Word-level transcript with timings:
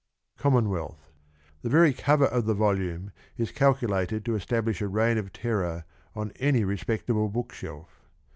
COMMONWEALTH. 0.39 1.11
The 1.61 1.69
very 1.69 1.93
cover 1.93 2.25
of 2.25 2.47
the 2.47 2.55
volume 2.55 3.11
is 3.37 3.51
calculated 3.51 4.25
to 4.25 4.35
establish 4.35 4.81
a 4.81 4.87
reign 4.87 5.19
of 5.19 5.31
terror 5.31 5.85
on 6.15 6.31
any 6.37 6.63
respectable 6.63 7.29
bookshelf. 7.29 8.01